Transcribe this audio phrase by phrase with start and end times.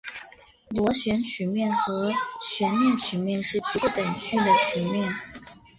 [0.69, 2.11] 螺旋曲面和
[2.41, 5.13] 悬链曲面是局部等距的曲面。